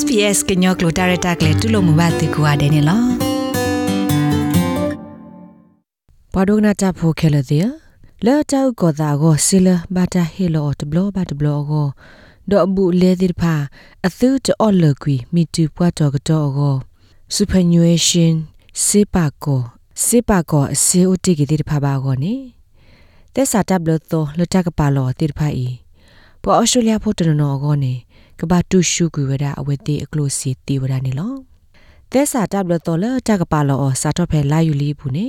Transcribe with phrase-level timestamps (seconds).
[0.00, 3.08] SPS ကညောကလိုတာရတာကလေတူလို့မဘာတေကွာတယ်နော်
[6.32, 7.68] ဘာဒုနာတာဖိုခဲလတဲ့
[8.26, 11.86] လာတောက်ကောတာကိုဆီလဘာတာဟီလိုတဘလဘတ်ဘလောကို
[12.50, 13.54] ဒေါ်ဘူးလေဒီဖာ
[14.06, 16.74] အသုတောလကွီမီတူပွားတော်ကတော့ကို
[17.34, 18.34] superannuation
[18.84, 19.60] စေပါကို
[20.04, 22.34] စေပါကိုအစေဦးတိကတိဖာပါကိုနေ
[23.34, 25.66] တက်စာတပ်လို့တော့လတကပါလောတိဖာဤ
[26.42, 27.94] ပေါ်အော်စတြေးလျဖို့တနော်ကိုနေ
[28.38, 31.32] ကဘာတူရှုကွေဝဒအဝတိအကလိုစီတီဝဒနေလော
[32.12, 35.26] သက်စာတပ်လတော်လတကပါလောစာတော့ဖဲလာယူလီဘူးနေ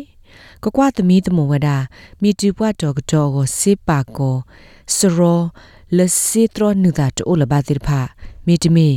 [0.64, 1.68] ကကွာသမီးတမဝဒ
[2.22, 4.36] မီတူပွားတော်ကတော့ကိုစေပါကို
[4.96, 5.42] စရော
[5.98, 8.00] လစီထရနုဒတ်အိုလဘာတိဖာ
[8.48, 8.88] မီတမီ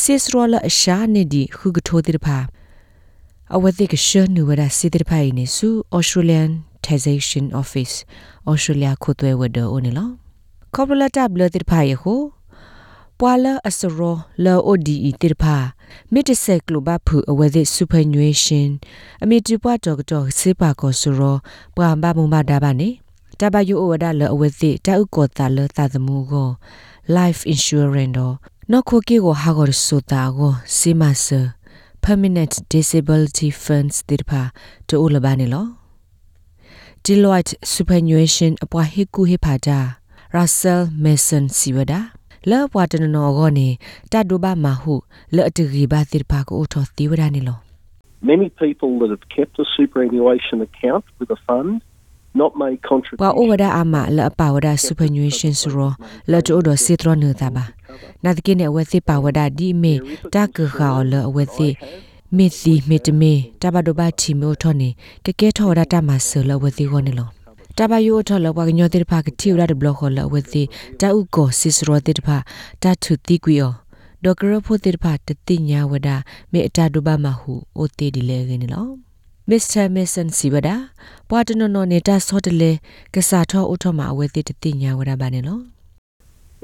[0.00, 2.38] စစ်စရောလအရှာနေဒီခုကထိုးတိဖာ
[3.54, 6.50] အဝတိကရှနုဝဒစီတိဖာနေစု Australian
[6.86, 7.94] Taxation Office
[8.50, 10.08] Australia ခုသွဲဝဒအိုနေလော
[10.74, 12.14] ကော်ပလတာဘလတိဖာယေဟု
[13.18, 15.56] ပွာလာအစရောလောအိုဒီအီတိဖာ
[16.12, 18.68] မစ်တဆက်ကလိုဘဖူအဝဲသစ်ဆူပနွေးရှင်
[19.22, 21.36] အမီတူပွားတော်တော်စေပါကောစရော
[21.76, 22.88] ပွာမဘမမဒါဘာနေ
[23.40, 26.48] တဘယူအဝဒါလောအဝဲသစ်တာဥကောတာလောတာသမူကို
[27.16, 28.34] life insurance တော့
[28.70, 31.40] နော်ခိုကီကိုဟာဂောဆိုတာကိုစီမဆာ
[32.04, 34.42] permanent disability funds တိဖာ
[34.88, 35.66] တိုးလဘာနေလော
[37.04, 39.78] Deloitte superannuation အပွားဟေကူဟေဖာတာ
[40.36, 42.00] Russell Mason Siwada
[42.50, 43.68] လောပွားတနနောကောနေ
[44.12, 44.94] တတ်ဒိုဘာမဟု
[45.36, 47.58] လောတရီဘာတိပါကိုထောသီဝရနေလော
[48.32, 51.70] Many people that have kept a superannuation account with a fund
[52.40, 55.92] not made contributions ပွာအိုဝဒအမလောပါဝဒ superannuation ဆိုရော
[56.30, 57.64] လောတိုဒစီထရနေတာပါ
[58.24, 59.94] နာတကိနေဝသိပါဝဒဒီမေ
[60.34, 61.68] တကခါလောဝသိ
[62.36, 64.88] မေစီမေတမေတဘဒဘချီမိုထောနေ
[65.24, 67.28] ကကဲထောရတာမဆလောဝသိခေါနေလော
[67.78, 70.62] တဘယိုထလဘကညောတိဖာကတိရတဲ့ဘလခလဝတိ
[71.00, 72.36] တာဥကိုစစ်စရောတိဖာ
[72.82, 73.72] တာထုတိကွီယော
[74.24, 76.08] ဒေါကရဖို့တိဖာတတိညာဝဒ
[76.52, 78.86] မေအတာဒုဘမဟုအိုတေဒီလေကင်းလော
[79.48, 80.68] မစ္စတာမစ်ဆန်စီဝဒ
[81.28, 82.70] ပွာတနနောနေတာဆောတလေ
[83.14, 85.58] ကစားထောဥထမအဝဲတိတတိညာဝဒဘာနေလော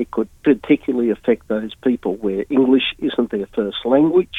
[0.02, 4.38] It could particularly affect those people where English isn't their first language.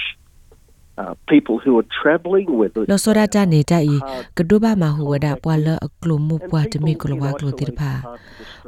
[0.97, 3.97] Uh, people who are traveling with lo sora ta ne ta i
[4.37, 7.51] kdo ba ma hu wada pwa la aklo mu pwa te mi klo wa klo
[7.59, 7.91] tir pha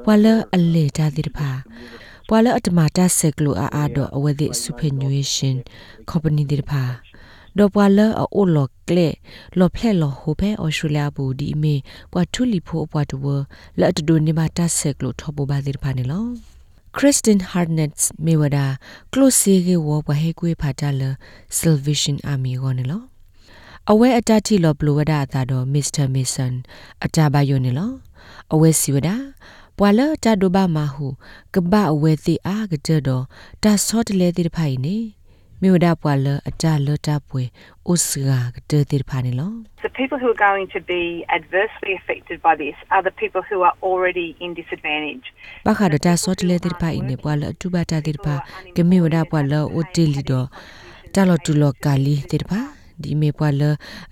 [0.03, 1.49] pwa la alle ta tir pha
[2.27, 5.55] pwa la atma ta se klo a a do awedi superannuation
[6.09, 6.83] company tir pha
[7.59, 9.07] တော့ပွာလအအိုလောကလေ
[9.59, 11.75] လောဖလက်လောဟိုဖဲအော်စတြေးလျဘူဒီမေ
[12.11, 13.25] ပွာထူလီဖိုပွာတဝ
[13.79, 16.25] လက်တဒိုနေမတာဆက်ကလို့ထောပဘာဒီဖာနေလော
[16.93, 18.77] Kristen Harnett Mewada
[19.11, 21.09] close ge wo ba he kwe phata le
[21.49, 22.99] Salvation Army go ne lo
[23.91, 26.53] awe atati lo blowada ta do Mr Mason
[27.05, 27.87] ataba yo ne lo
[28.53, 29.15] awe siwada
[29.77, 31.07] ပွာလတာဒိုဘာမဟု
[31.53, 33.23] ကပအဝဲတိအားကကြတော့
[33.63, 34.97] တာဆော့တလဲတိဖိုင်နေ
[35.63, 37.43] မြို့ဒါပွာလအတလတာပွေ
[37.91, 39.51] ဥစဂါကတေတိဖာနေလော
[39.87, 41.01] The people who are going to be
[41.37, 45.25] adversely affected by this are the people who are already in disadvantage.
[45.67, 48.35] ဘာခါဒတာဆော့တလေတိဖိုင်နေပွာလအတူပါတာတိဖာ
[48.75, 50.47] ကမြို့ဒါပွာလအိုတီလီတော့
[51.13, 52.59] တာလောတူလောကာလီတိဖာ
[53.01, 53.61] ဒီမေပွာလ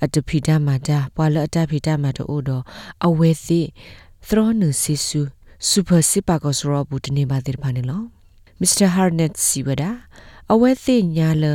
[0.04, 2.64] အတဖိတာမာတာပွာလအတဖိတာမာတို့တော့
[3.06, 3.62] အဝဲစီ
[4.28, 5.22] သရောနုစီဆူ
[5.68, 8.02] စူပါစီပါကောစရောဘူးတနေပါတိဖာနေလော
[8.62, 8.88] Mr.
[8.96, 9.90] Harnett Siwada
[10.54, 11.46] အဝဲသိညာလ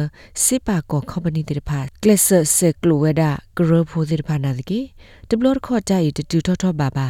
[0.45, 3.23] စစ်ပါကော company တိဖာ class စကလိုဝဒ
[3.57, 4.81] ဂရဖိုတိဖာနာတကေ
[5.29, 7.07] တဘလခေါ်ကြရတူထောထောဘာဘာ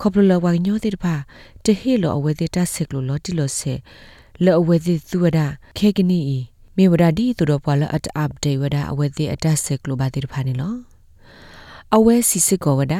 [0.00, 1.14] ခေါပလဝညိုတိဖာ
[1.64, 3.74] တဟေလောအဝဲသိတစကလိုလောတိလောဆေ
[4.44, 5.38] လောအဝဲသိသူဝဒ
[5.78, 6.38] ခေကနီဤ
[6.76, 10.74] မေဝဒဒီသူတော်ပွာလအတ်အပ်ဒေဝဒအဝဲသိအတစကလိုဘာတိဖာနေလော
[11.96, 12.94] အဝဲစီစစ်ကောဝဒ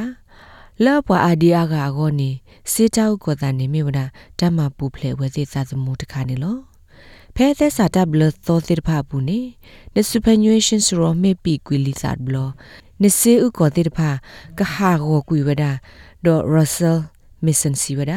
[0.85, 2.29] လောပွာအာဒီယာကအကောနေ
[2.71, 3.99] စေတောက်ကောတာနေမေဝဒ
[4.39, 6.70] တမပူဖလေဝဲသိသသမှုတခါနေလော
[7.35, 9.39] ဖဲသက်စာတပ်ဘလသောတိဖာဘူးနေ
[9.95, 12.35] နစုပညွေးရှင်စရောမေပီကွီလီဆတ်ဘလ
[13.01, 14.09] နစေဥကောတိဖာ
[14.59, 15.63] ကဟာဂောကွီဝဒ
[16.25, 16.99] ဒေါ်ရဆယ်
[17.45, 18.13] မစ်ဆန်စီဝဒ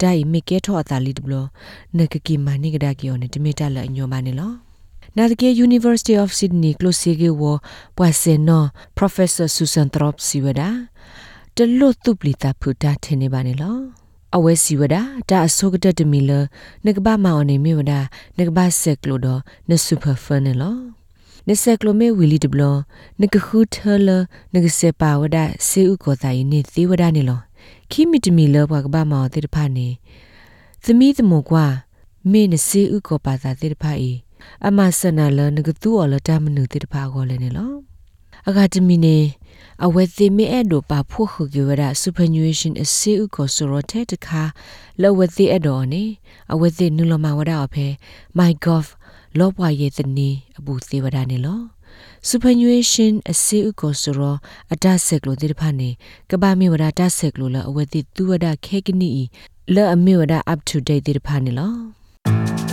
[0.00, 1.34] ဒိုင်မီကေထောအတာလီဒဘလ
[1.98, 4.52] နကကီမနိကဒါကီယောနေတမီတလအညောမနေလော
[5.16, 7.52] နာဒကေ University of Sydney closege wo
[7.98, 8.60] paseno
[8.98, 10.68] professor Susan Trop siwada
[11.56, 14.01] တလွတ်တုပလီတာဖူတာထနေပါနေလော
[14.36, 14.96] အဝဲစီဝဒ
[15.30, 16.30] တာအစောကတတမီလ
[16.86, 17.92] နကဘာမောင်နေမြေဝဒ
[18.38, 19.28] နကဘာဆက်ကလိုဒ
[19.68, 20.76] နဆူပါဖန်လော
[21.48, 22.62] နဆက်ကလိုမေဝီလီဒဘလ
[23.20, 23.76] နကခုထ
[24.06, 24.08] လ
[24.54, 25.38] နကစေပါဝဒ
[25.68, 27.40] စေဥကောတိုင်နေသီဝဒနေလော
[27.90, 29.88] ခိမီတမီလဘကဘာမောင်တေတဖာနေ
[30.84, 31.66] သမီးသမကွာ
[32.30, 34.10] မေနစေဥကောပါသာတေတဖာဤ
[34.66, 37.72] အမဆနာလနကတူော်လတာမနုတေတဖာကောလည်းနေလော
[38.48, 39.16] အကဒမီနေ
[39.86, 44.42] အဝဲသိမေအဲ့ဒိုပါဖို့ခုကြဝရ superannuation အစီဥကိုဆိုရတဲ့တခါ
[45.02, 46.04] လောဝသိအဲ့တော်နေ
[46.52, 47.86] အဝဲသိနုလမဝရအဖေ
[48.38, 48.86] my golf
[49.38, 51.60] လောပွားရဲ့တနီအပူသေးဝဒနေလော
[52.28, 54.20] superannuation အစီဥကိုဆိုရ
[54.72, 55.90] အတဆက်ကလိုတိတဖာနေ
[56.30, 59.10] ကဘာမီဝရတဆက်ကလိုလအဝဲသိသူဝဒခဲကနီ
[59.74, 62.71] လောအမီဝဒ up to date တိတဖာနေလော